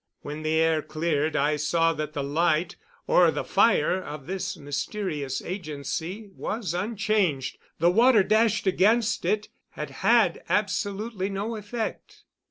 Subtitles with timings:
[0.23, 5.43] When the air cleared I saw that the light, or the fire of this mysterious
[5.43, 7.59] agency, was unchanged.
[7.77, 12.23] The water dashed against it had had absolutely no effect.